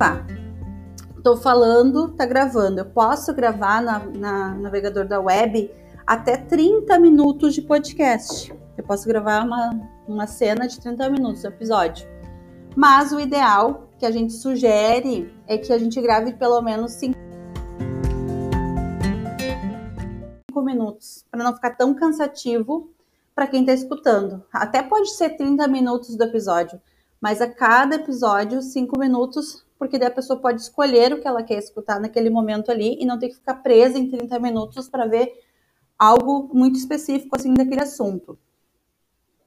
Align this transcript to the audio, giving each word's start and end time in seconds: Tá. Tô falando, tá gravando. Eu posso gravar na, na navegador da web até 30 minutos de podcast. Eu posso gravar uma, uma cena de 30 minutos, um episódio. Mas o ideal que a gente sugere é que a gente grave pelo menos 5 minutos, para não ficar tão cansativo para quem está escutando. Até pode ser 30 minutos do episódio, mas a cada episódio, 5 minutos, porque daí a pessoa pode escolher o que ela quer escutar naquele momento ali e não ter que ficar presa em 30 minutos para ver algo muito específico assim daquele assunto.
Tá. 0.00 0.24
Tô 1.22 1.36
falando, 1.36 2.08
tá 2.12 2.24
gravando. 2.24 2.80
Eu 2.80 2.86
posso 2.86 3.34
gravar 3.34 3.82
na, 3.82 3.98
na 3.98 4.54
navegador 4.54 5.06
da 5.06 5.20
web 5.20 5.70
até 6.06 6.38
30 6.38 6.98
minutos 6.98 7.52
de 7.52 7.60
podcast. 7.60 8.50
Eu 8.78 8.84
posso 8.84 9.06
gravar 9.06 9.44
uma, 9.44 9.78
uma 10.08 10.26
cena 10.26 10.66
de 10.66 10.80
30 10.80 11.10
minutos, 11.10 11.44
um 11.44 11.48
episódio. 11.48 12.08
Mas 12.74 13.12
o 13.12 13.20
ideal 13.20 13.90
que 13.98 14.06
a 14.06 14.10
gente 14.10 14.32
sugere 14.32 15.30
é 15.46 15.58
que 15.58 15.70
a 15.70 15.78
gente 15.78 16.00
grave 16.00 16.32
pelo 16.32 16.62
menos 16.62 16.92
5 16.92 17.14
minutos, 20.62 21.26
para 21.30 21.44
não 21.44 21.54
ficar 21.54 21.76
tão 21.76 21.92
cansativo 21.92 22.90
para 23.34 23.46
quem 23.46 23.60
está 23.60 23.74
escutando. 23.74 24.42
Até 24.50 24.82
pode 24.82 25.10
ser 25.10 25.36
30 25.36 25.68
minutos 25.68 26.16
do 26.16 26.24
episódio, 26.24 26.80
mas 27.20 27.42
a 27.42 27.46
cada 27.46 27.96
episódio, 27.96 28.62
5 28.62 28.98
minutos, 28.98 29.62
porque 29.80 29.98
daí 29.98 30.08
a 30.08 30.14
pessoa 30.14 30.38
pode 30.38 30.60
escolher 30.60 31.10
o 31.14 31.22
que 31.22 31.26
ela 31.26 31.42
quer 31.42 31.58
escutar 31.58 31.98
naquele 31.98 32.28
momento 32.28 32.70
ali 32.70 32.98
e 33.00 33.06
não 33.06 33.18
ter 33.18 33.30
que 33.30 33.36
ficar 33.36 33.54
presa 33.54 33.98
em 33.98 34.10
30 34.10 34.38
minutos 34.38 34.90
para 34.90 35.06
ver 35.06 35.32
algo 35.98 36.50
muito 36.52 36.76
específico 36.76 37.34
assim 37.34 37.54
daquele 37.54 37.80
assunto. 37.80 38.38